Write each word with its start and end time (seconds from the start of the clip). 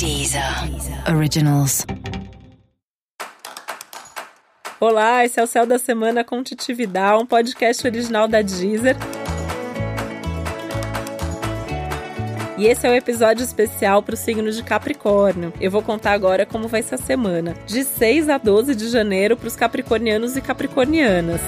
Deezer 0.00 0.42
Originals. 1.14 1.84
Olá, 4.80 5.26
esse 5.26 5.38
é 5.38 5.42
o 5.42 5.46
Céu 5.46 5.66
da 5.66 5.78
Semana 5.78 6.24
com 6.24 6.42
Titividade, 6.42 7.22
um 7.22 7.26
podcast 7.26 7.86
original 7.86 8.26
da 8.26 8.40
Deezer. 8.40 8.96
E 12.56 12.66
esse 12.66 12.86
é 12.86 12.88
o 12.88 12.94
um 12.94 12.96
episódio 12.96 13.44
especial 13.44 14.02
para 14.02 14.14
o 14.14 14.16
signo 14.16 14.50
de 14.50 14.62
Capricórnio. 14.62 15.52
Eu 15.60 15.70
vou 15.70 15.82
contar 15.82 16.12
agora 16.12 16.46
como 16.46 16.66
vai 16.66 16.82
ser 16.82 16.94
a 16.94 16.98
semana, 16.98 17.54
de 17.66 17.84
6 17.84 18.30
a 18.30 18.38
12 18.38 18.74
de 18.74 18.88
janeiro 18.88 19.36
para 19.36 19.48
os 19.48 19.56
capricornianos 19.56 20.34
e 20.34 20.40
capricornianas. 20.40 21.42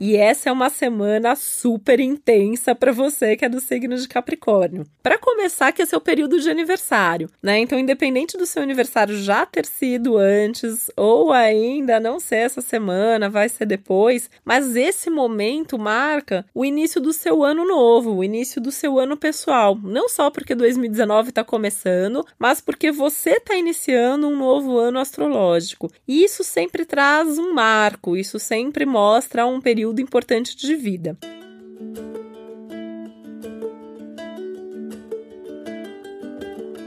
E 0.00 0.16
essa 0.16 0.48
é 0.48 0.52
uma 0.52 0.70
semana 0.70 1.36
super 1.36 2.00
intensa 2.00 2.74
para 2.74 2.90
você 2.90 3.36
que 3.36 3.44
é 3.44 3.50
do 3.50 3.60
signo 3.60 3.96
de 3.96 4.08
Capricórnio. 4.08 4.86
Para 5.02 5.18
começar, 5.18 5.72
que 5.72 5.82
é 5.82 5.86
seu 5.86 6.00
período 6.00 6.40
de 6.40 6.48
aniversário, 6.48 7.28
né? 7.42 7.58
Então, 7.58 7.78
independente 7.78 8.38
do 8.38 8.46
seu 8.46 8.62
aniversário 8.62 9.14
já 9.22 9.44
ter 9.44 9.66
sido 9.66 10.16
antes 10.16 10.90
ou 10.96 11.32
ainda 11.32 12.00
não 12.00 12.18
ser 12.18 12.36
essa 12.36 12.62
semana, 12.62 13.28
vai 13.28 13.50
ser 13.50 13.66
depois, 13.66 14.30
mas 14.42 14.74
esse 14.74 15.10
momento 15.10 15.78
marca 15.78 16.46
o 16.54 16.64
início 16.64 16.98
do 16.98 17.12
seu 17.12 17.44
ano 17.44 17.66
novo, 17.66 18.14
o 18.14 18.24
início 18.24 18.58
do 18.58 18.72
seu 18.72 18.98
ano 18.98 19.18
pessoal. 19.18 19.78
Não 19.82 20.08
só 20.08 20.30
porque 20.30 20.54
2019 20.54 21.28
está 21.28 21.44
começando, 21.44 22.26
mas 22.38 22.62
porque 22.62 22.90
você 22.90 23.32
está 23.32 23.54
iniciando 23.54 24.26
um 24.28 24.36
novo 24.36 24.78
ano 24.78 24.98
astrológico. 24.98 25.92
E 26.08 26.24
isso 26.24 26.42
sempre 26.42 26.86
traz 26.86 27.38
um 27.38 27.52
marco, 27.52 28.16
isso 28.16 28.38
sempre 28.38 28.86
mostra 28.86 29.46
um 29.46 29.60
período 29.60 29.90
importante 30.00 30.56
de 30.56 30.76
vida. 30.76 31.16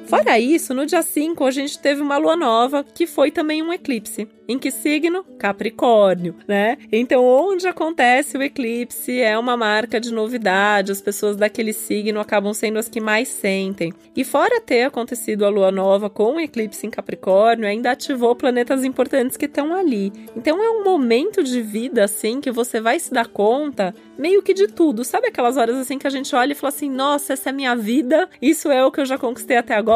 Fora 0.06 0.38
isso, 0.38 0.73
no 0.73 0.86
dia 0.86 1.02
5 1.02 1.46
a 1.46 1.52
gente 1.52 1.80
teve 1.80 2.02
uma 2.02 2.18
lua 2.18 2.36
nova, 2.36 2.84
que 2.84 3.08
foi 3.08 3.32
também 3.32 3.62
um 3.62 3.73
eclipse. 3.73 4.28
Em 4.48 4.59
que 4.59 4.72
signo? 4.72 5.23
Capricórnio, 5.40 6.36
né? 6.46 6.78
Então, 6.92 7.23
onde 7.23 7.66
acontece 7.66 8.38
o 8.38 8.44
eclipse 8.44 9.22
é 9.22 9.38
uma 9.38 9.56
marca 9.56 10.02
de 10.02 10.14
novidade, 10.14 10.92
as 10.92 11.00
pessoas 11.00 11.38
daquele 11.38 11.72
signo 11.72 12.20
acabam 12.20 12.54
sendo 12.54 12.78
as 12.78 12.90
que 12.90 13.00
mais 13.00 13.30
sentem. 13.30 13.94
E 14.16 14.24
fora 14.26 14.59
ter 14.59 14.84
acontecido 14.84 15.46
a 15.46 15.50
lua 15.50 15.72
nova 15.72 16.09
com 16.09 16.36
o 16.36 16.40
eclipse 16.42 16.86
em 16.86 16.90
Capricórnio, 16.90 17.68
ainda 17.68 17.92
ativou 17.92 18.36
planetas 18.36 18.84
importantes 18.84 19.38
que 19.38 19.46
estão 19.46 19.74
ali. 19.74 20.12
Então, 20.36 20.62
é 20.62 20.70
um 20.70 20.84
momento 20.84 21.42
de 21.42 21.62
vida 21.62 22.04
assim 22.04 22.42
que 22.42 22.52
você 22.52 22.81
vai 22.81 23.00
se 23.00 23.14
dar 23.14 23.28
conta 23.28 23.96
meio 24.18 24.44
que 24.44 24.54
de 24.54 24.68
tudo. 24.68 25.04
Sabe 25.04 25.28
aquelas 25.28 25.58
horas 25.58 25.78
assim 25.78 25.98
que 25.98 26.08
a 26.08 26.09
gente 26.09 26.36
olha 26.36 26.52
e 26.52 26.56
fala 26.56 26.74
assim: 26.74 26.90
"Nossa, 26.90 27.34
essa 27.34 27.50
é 27.50 27.54
minha 27.54 27.76
vida, 27.76 28.30
isso 28.42 28.70
é 28.70 28.86
o 28.86 28.92
que 28.92 29.00
eu 29.00 29.06
já 29.06 29.18
conquistei 29.18 29.58
até 29.58 29.74
agora, 29.74 29.93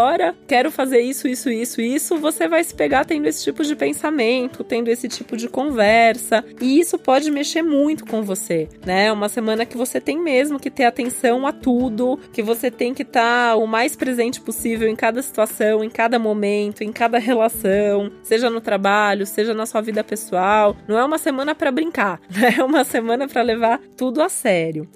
quero 0.47 0.71
fazer 0.71 0.99
isso, 0.99 1.27
isso, 1.27 1.49
isso, 1.49 1.81
isso". 1.81 2.17
Você 2.17 2.47
vai 2.47 2.63
se 2.63 2.75
pegar 2.75 3.05
tendo 3.05 3.27
esse 3.27 3.43
tipo 3.43 3.63
de 3.63 3.75
pensamento 3.75 4.63
tendo 4.67 4.89
esse 4.89 5.07
tipo 5.07 5.35
de 5.35 5.47
conversa, 5.47 6.43
e 6.61 6.79
isso 6.79 6.97
pode 6.97 7.31
mexer 7.31 7.61
muito 7.61 8.05
com 8.05 8.21
você, 8.21 8.67
né? 8.85 9.07
É 9.07 9.11
uma 9.11 9.29
semana 9.29 9.65
que 9.65 9.77
você 9.77 9.99
tem 9.99 10.19
mesmo 10.19 10.59
que 10.59 10.69
ter 10.69 10.85
atenção 10.85 11.47
a 11.47 11.51
tudo, 11.51 12.19
que 12.31 12.43
você 12.43 12.69
tem 12.69 12.93
que 12.93 13.03
estar 13.03 13.51
tá 13.51 13.55
o 13.55 13.65
mais 13.65 13.95
presente 13.95 14.41
possível 14.41 14.87
em 14.87 14.95
cada 14.95 15.21
situação, 15.21 15.83
em 15.83 15.89
cada 15.89 16.19
momento, 16.19 16.83
em 16.83 16.91
cada 16.91 17.17
relação, 17.17 18.11
seja 18.23 18.49
no 18.49 18.61
trabalho, 18.61 19.25
seja 19.25 19.53
na 19.53 19.65
sua 19.65 19.81
vida 19.81 20.03
pessoal. 20.03 20.75
Não 20.87 20.97
é 20.97 21.05
uma 21.05 21.17
semana 21.17 21.55
para 21.55 21.71
brincar, 21.71 22.19
né? 22.29 22.55
é 22.57 22.63
uma 22.63 22.83
semana 22.83 23.27
para 23.27 23.41
levar 23.41 23.79
tudo 23.95 24.21
a 24.21 24.29
sério. 24.29 24.87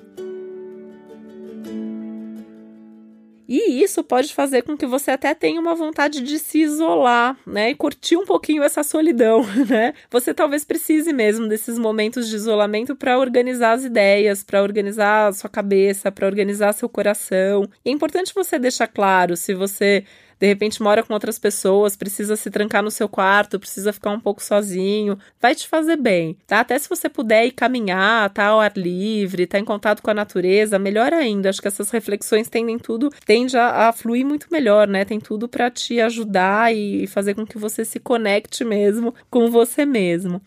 E 3.53 3.83
isso 3.83 4.01
pode 4.01 4.33
fazer 4.33 4.61
com 4.61 4.77
que 4.77 4.85
você 4.85 5.11
até 5.11 5.35
tenha 5.35 5.59
uma 5.59 5.75
vontade 5.75 6.21
de 6.21 6.39
se 6.39 6.59
isolar, 6.61 7.37
né? 7.45 7.71
E 7.71 7.75
curtir 7.75 8.15
um 8.15 8.23
pouquinho 8.23 8.63
essa 8.63 8.81
solidão, 8.81 9.45
né? 9.67 9.93
Você 10.09 10.33
talvez 10.33 10.63
precise 10.63 11.11
mesmo 11.11 11.49
desses 11.49 11.77
momentos 11.77 12.29
de 12.29 12.37
isolamento 12.37 12.95
para 12.95 13.19
organizar 13.19 13.73
as 13.73 13.83
ideias, 13.83 14.41
para 14.41 14.63
organizar 14.63 15.27
a 15.27 15.33
sua 15.33 15.49
cabeça, 15.49 16.09
para 16.09 16.25
organizar 16.25 16.71
seu 16.71 16.87
coração. 16.87 17.67
E 17.83 17.89
é 17.89 17.91
importante 17.91 18.33
você 18.33 18.57
deixar 18.57 18.87
claro 18.87 19.35
se 19.35 19.53
você 19.53 20.05
de 20.41 20.47
repente 20.47 20.81
mora 20.81 21.03
com 21.03 21.13
outras 21.13 21.37
pessoas, 21.37 21.95
precisa 21.95 22.35
se 22.35 22.49
trancar 22.49 22.81
no 22.81 22.89
seu 22.89 23.07
quarto, 23.07 23.59
precisa 23.59 23.93
ficar 23.93 24.09
um 24.09 24.19
pouco 24.19 24.43
sozinho, 24.43 25.15
vai 25.39 25.53
te 25.53 25.67
fazer 25.67 25.97
bem, 25.97 26.35
tá? 26.47 26.61
Até 26.61 26.79
se 26.79 26.89
você 26.89 27.07
puder 27.07 27.45
ir 27.45 27.51
caminhar, 27.51 28.27
tá 28.31 28.47
ao 28.47 28.59
ar 28.59 28.73
livre, 28.75 29.45
tá 29.45 29.59
em 29.59 29.63
contato 29.63 30.01
com 30.01 30.09
a 30.09 30.15
natureza, 30.15 30.79
melhor 30.79 31.13
ainda. 31.13 31.49
Acho 31.49 31.61
que 31.61 31.67
essas 31.67 31.91
reflexões 31.91 32.49
tendem 32.49 32.79
tudo, 32.79 33.11
tende 33.23 33.55
a, 33.55 33.89
a 33.89 33.93
fluir 33.93 34.25
muito 34.25 34.47
melhor, 34.49 34.87
né? 34.87 35.05
Tem 35.05 35.19
tudo 35.19 35.47
para 35.47 35.69
te 35.69 36.01
ajudar 36.01 36.73
e 36.75 37.05
fazer 37.05 37.35
com 37.35 37.45
que 37.45 37.59
você 37.59 37.85
se 37.85 37.99
conecte 37.99 38.65
mesmo 38.65 39.13
com 39.29 39.51
você 39.51 39.85
mesmo. 39.85 40.41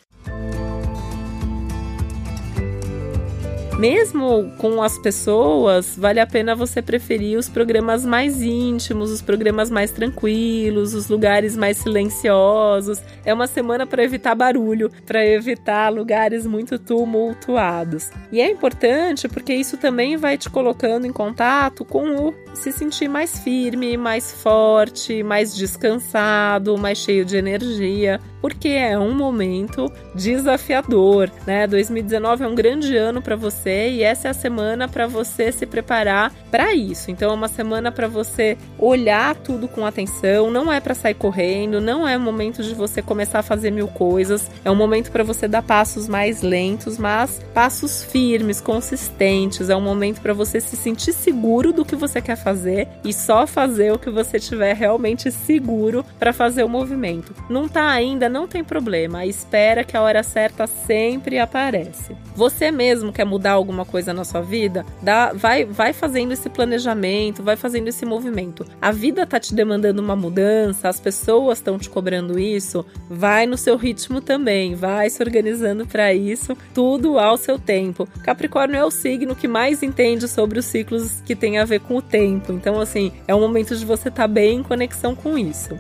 Mesmo 3.85 4.51
com 4.57 4.83
as 4.83 4.97
pessoas, 4.97 5.95
vale 5.95 6.19
a 6.19 6.27
pena 6.27 6.55
você 6.55 6.81
preferir 6.81 7.39
os 7.39 7.51
programas 7.51 8.03
mais 8.03 8.41
íntimos, 8.41 9.11
os 9.11 9.21
programas 9.21 9.71
mais 9.71 9.91
tranquilos, 9.91 10.95
os 10.95 11.11
lugares 11.11 11.55
mais 11.55 11.77
silenciosos. 11.77 13.03
É 13.27 13.35
uma 13.35 13.47
semana 13.47 13.87
para 13.87 14.03
evitar 14.03 14.35
barulho, 14.35 14.91
para 15.05 15.27
evitar 15.27 15.93
lugares 15.93 16.47
muito 16.47 16.79
tumultuados. 16.79 18.11
E 18.33 18.41
é 18.41 18.51
importante 18.51 19.29
porque 19.29 19.53
isso 19.53 19.77
também 19.77 20.17
vai 20.17 20.39
te 20.39 20.49
colocando 20.49 21.07
em 21.07 21.13
contato 21.13 21.85
com 21.85 22.29
o 22.29 22.35
se 22.55 22.73
sentir 22.73 23.09
mais 23.09 23.39
firme, 23.39 23.97
mais 23.97 24.33
forte, 24.33 25.23
mais 25.23 25.55
descansado, 25.55 26.77
mais 26.79 26.99
cheio 26.99 27.25
de 27.25 27.37
energia, 27.37 28.21
porque 28.41 28.69
é 28.69 28.99
um 28.99 29.15
momento 29.15 29.91
desafiador, 30.15 31.31
né? 31.47 31.67
2019 31.67 32.45
é 32.45 32.47
um 32.47 32.55
grande 32.55 32.97
ano 32.97 33.23
para 33.23 33.37
você 33.37 33.91
e 33.91 34.03
essa 34.03 34.29
é 34.29 34.31
a 34.31 34.35
semana 34.35 34.87
para 34.89 35.07
você 35.07 35.51
se 35.51 35.67
preparar 35.67 36.33
para 36.51 36.75
isso. 36.75 37.11
Então 37.11 37.31
é 37.31 37.35
uma 37.35 37.49
semana 37.49 37.91
para 37.91 38.07
você 38.07 38.57
olhar 38.79 39.35
tudo 39.35 39.67
com 39.67 39.87
atenção, 39.87 40.51
não 40.51 40.73
é 40.73 40.81
para 40.81 40.95
sair 40.95 41.15
correndo, 41.15 41.81
não 41.81 42.07
é 42.07 42.17
momento 42.19 42.63
de 42.63 42.75
você 42.75 43.03
começar 43.03 43.41
a 43.41 43.43
fazer 43.43 43.71
mil 43.71 43.89
coisas, 43.89 44.51
é 44.65 44.71
um 44.71 44.77
momento 44.77 45.11
para 45.11 45.23
você 45.23 45.47
dar 45.47 45.63
passos 45.63 46.09
mais 46.09 46.43
lentos, 46.43 46.99
mas 46.99 47.41
passos 47.53 48.03
firmes, 48.03 48.61
consistentes, 48.61 49.71
é 49.71 49.77
um 49.77 49.81
momento 49.81 50.21
para 50.21 50.33
você 50.33 50.61
se 50.61 50.77
sentir 50.77 51.13
seguro 51.13 51.73
do 51.73 51.85
que 51.85 51.95
você 51.95 52.21
quer 52.21 52.37
fazer 52.45 52.87
e 53.03 53.13
só 53.13 53.47
fazer 53.47 53.91
o 53.93 53.99
que 53.99 54.11
você 54.11 54.39
tiver 54.39 54.75
realmente 54.75 55.33
seguro 55.33 56.05
para 56.19 56.33
fazer 56.33 56.63
o 56.63 56.69
movimento. 56.69 57.35
Não 57.49 57.67
tá 57.67 57.89
ainda, 57.89 58.29
não 58.29 58.47
tem 58.47 58.63
problema. 58.63 59.25
Espera 59.25 59.83
que 59.83 59.97
a 59.97 60.03
hora 60.03 60.23
certa 60.23 60.67
sempre 60.67 61.39
aparece. 61.39 62.15
Você 62.37 62.71
mesmo 62.71 63.13
quer 63.13 63.25
mudar 63.25 63.53
alguma 63.53 63.87
coisa 63.87 64.13
na 64.13 64.25
sua 64.25 64.43
vida? 64.43 64.85
Dá, 65.01 65.33
vai, 65.33 65.65
vai 65.65 65.93
fazendo 65.95 66.33
esse 66.33 66.51
planejamento, 66.51 67.43
vai 67.43 67.57
fazendo 67.57 67.89
esse 67.89 68.05
movimento. 68.05 68.67
A 68.83 68.93
vida 68.93 69.25
tá 69.25 69.41
te 69.41 69.55
demandando 69.55 70.03
uma 70.03 70.15
mudança, 70.15 70.89
as 70.89 71.01
pessoas 71.01 71.59
estão 71.59 71.79
te 71.79 71.89
cobrando 71.89 72.39
isso. 72.39 72.85
Vai 73.09 73.47
no 73.47 73.57
seu 73.57 73.77
ritmo 73.77 74.21
também, 74.21 74.75
vai 74.75 75.09
se 75.09 75.23
organizando 75.23 75.87
para 75.87 76.13
isso, 76.13 76.57
tudo 76.75 77.19
ao 77.19 77.39
seu 77.39 77.59
tempo. 77.59 78.07
Capricórnio 78.23 78.77
é 78.77 78.85
o 78.85 78.91
signo 78.91 79.35
que 79.35 79.49
mais 79.49 79.83
entende 79.83 80.29
sobre 80.29 80.59
os 80.59 80.67
ciclos 80.67 81.23
que 81.23 81.35
tem 81.35 81.59
a 81.59 81.65
ver 81.65 81.81
com 81.81 81.97
o 81.97 82.03
tempo 82.03 82.34
tempo. 82.39 82.53
Então, 82.53 82.81
assim, 82.81 83.13
é 83.27 83.35
um 83.35 83.41
momento 83.41 83.77
de 83.77 83.85
você 83.85 84.09
estar 84.09 84.23
tá 84.23 84.29
bem 84.29 84.59
em 84.59 84.63
conexão 84.63 85.15
com 85.15 85.37
isso. 85.39 85.79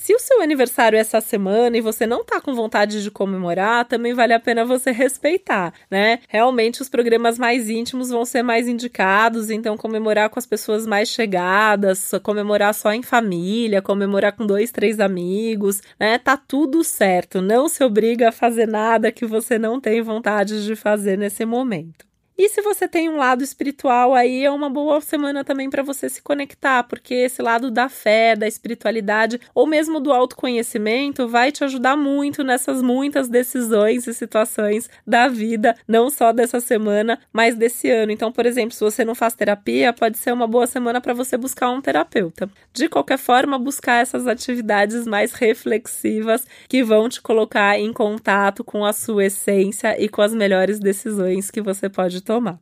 Se 0.00 0.14
o 0.14 0.18
seu 0.18 0.40
aniversário 0.40 0.96
é 0.96 1.00
essa 1.00 1.20
semana 1.20 1.76
e 1.76 1.80
você 1.82 2.06
não 2.06 2.24
tá 2.24 2.40
com 2.40 2.54
vontade 2.54 3.02
de 3.02 3.10
comemorar, 3.10 3.84
também 3.84 4.14
vale 4.14 4.32
a 4.32 4.40
pena 4.40 4.64
você 4.64 4.90
respeitar, 4.90 5.74
né? 5.90 6.20
Realmente 6.26 6.80
os 6.80 6.88
programas 6.88 7.38
mais 7.38 7.68
íntimos 7.68 8.08
vão 8.08 8.24
ser 8.24 8.42
mais 8.42 8.66
indicados, 8.66 9.50
então 9.50 9.76
comemorar 9.76 10.30
com 10.30 10.38
as 10.38 10.46
pessoas 10.46 10.86
mais 10.86 11.10
chegadas, 11.10 12.12
comemorar 12.22 12.74
só 12.74 12.94
em 12.94 13.02
família, 13.02 13.82
comemorar 13.82 14.32
com 14.32 14.46
dois, 14.46 14.72
três 14.72 15.00
amigos, 15.00 15.82
né? 15.98 16.18
Tá 16.18 16.34
tudo 16.34 16.82
certo. 16.82 17.42
Não 17.42 17.68
se 17.68 17.84
obriga 17.84 18.30
a 18.30 18.32
fazer 18.32 18.66
nada 18.66 19.12
que 19.12 19.26
você 19.26 19.58
não 19.58 19.78
tem 19.78 20.00
vontade 20.00 20.64
de 20.64 20.74
fazer 20.74 21.18
nesse 21.18 21.44
momento. 21.44 22.09
E 22.42 22.48
se 22.48 22.62
você 22.62 22.88
tem 22.88 23.06
um 23.06 23.18
lado 23.18 23.44
espiritual 23.44 24.14
aí, 24.14 24.46
é 24.46 24.50
uma 24.50 24.70
boa 24.70 24.98
semana 25.02 25.44
também 25.44 25.68
para 25.68 25.82
você 25.82 26.08
se 26.08 26.22
conectar, 26.22 26.82
porque 26.84 27.12
esse 27.12 27.42
lado 27.42 27.70
da 27.70 27.86
fé, 27.86 28.34
da 28.34 28.48
espiritualidade 28.48 29.38
ou 29.54 29.66
mesmo 29.66 30.00
do 30.00 30.10
autoconhecimento 30.10 31.28
vai 31.28 31.52
te 31.52 31.62
ajudar 31.64 31.98
muito 31.98 32.42
nessas 32.42 32.80
muitas 32.80 33.28
decisões 33.28 34.06
e 34.06 34.14
situações 34.14 34.88
da 35.06 35.28
vida, 35.28 35.76
não 35.86 36.08
só 36.08 36.32
dessa 36.32 36.60
semana, 36.60 37.18
mas 37.30 37.54
desse 37.56 37.90
ano. 37.90 38.10
Então, 38.10 38.32
por 38.32 38.46
exemplo, 38.46 38.74
se 38.74 38.82
você 38.82 39.04
não 39.04 39.14
faz 39.14 39.34
terapia, 39.34 39.92
pode 39.92 40.16
ser 40.16 40.32
uma 40.32 40.46
boa 40.46 40.66
semana 40.66 40.98
para 40.98 41.12
você 41.12 41.36
buscar 41.36 41.68
um 41.68 41.82
terapeuta. 41.82 42.48
De 42.72 42.88
qualquer 42.88 43.18
forma, 43.18 43.58
buscar 43.58 44.00
essas 44.00 44.26
atividades 44.26 45.06
mais 45.06 45.34
reflexivas 45.34 46.46
que 46.66 46.82
vão 46.82 47.06
te 47.06 47.20
colocar 47.20 47.78
em 47.78 47.92
contato 47.92 48.64
com 48.64 48.82
a 48.82 48.94
sua 48.94 49.26
essência 49.26 50.02
e 50.02 50.08
com 50.08 50.22
as 50.22 50.32
melhores 50.32 50.80
decisões 50.80 51.50
que 51.50 51.60
você 51.60 51.86
pode 51.86 52.22
tomar 52.22 52.29
tomar. 52.30 52.60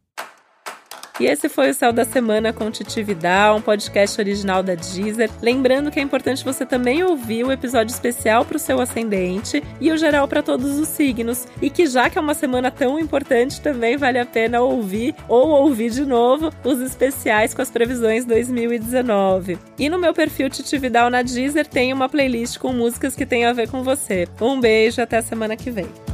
E 1.20 1.26
esse 1.26 1.48
foi 1.48 1.70
o 1.70 1.74
Céu 1.74 1.92
da 1.92 2.04
Semana 2.04 2.52
com 2.52 2.70
Titi 2.70 3.02
Vidal, 3.02 3.56
um 3.56 3.60
podcast 3.60 4.20
original 4.20 4.62
da 4.62 4.76
Deezer. 4.76 5.28
Lembrando 5.42 5.90
que 5.90 5.98
é 5.98 6.02
importante 6.02 6.44
você 6.44 6.64
também 6.64 7.02
ouvir 7.02 7.44
o 7.44 7.50
episódio 7.50 7.92
especial 7.92 8.44
para 8.44 8.56
o 8.56 8.60
seu 8.60 8.80
ascendente 8.80 9.62
e 9.80 9.90
o 9.90 9.98
geral 9.98 10.28
para 10.28 10.44
todos 10.44 10.78
os 10.78 10.86
signos. 10.86 11.48
E 11.60 11.68
que 11.70 11.86
já 11.88 12.08
que 12.08 12.16
é 12.16 12.20
uma 12.20 12.34
semana 12.34 12.70
tão 12.70 13.00
importante, 13.00 13.60
também 13.60 13.96
vale 13.96 14.20
a 14.20 14.24
pena 14.24 14.60
ouvir 14.60 15.12
ou 15.26 15.48
ouvir 15.48 15.90
de 15.90 16.06
novo 16.06 16.50
os 16.64 16.80
especiais 16.80 17.52
com 17.52 17.62
as 17.62 17.70
previsões 17.70 18.24
2019. 18.24 19.58
E 19.76 19.90
no 19.90 19.98
meu 19.98 20.14
perfil 20.14 20.48
Titi 20.48 20.78
Vidal 20.78 21.10
na 21.10 21.20
Deezer 21.22 21.66
tem 21.66 21.92
uma 21.92 22.08
playlist 22.08 22.58
com 22.58 22.72
músicas 22.72 23.16
que 23.16 23.26
tem 23.26 23.44
a 23.44 23.52
ver 23.52 23.68
com 23.68 23.82
você. 23.82 24.28
Um 24.40 24.60
beijo, 24.60 25.02
até 25.02 25.16
a 25.16 25.22
semana 25.22 25.56
que 25.56 25.68
vem. 25.68 26.07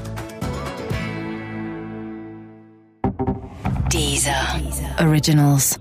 Originals. 4.98 5.76